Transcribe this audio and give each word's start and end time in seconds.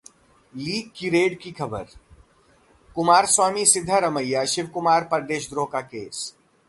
leak 0.53 0.91
की 0.95 1.09
red 1.09 1.39
की 1.39 1.51
खबर, 1.51 1.85
कुमारस्वामी-सिद्धारमैया-शिवकुमार 2.95 5.03
पर 5.03 5.21
देशद्रोह 5.21 5.65
का 5.65 5.81
केस 5.81 6.35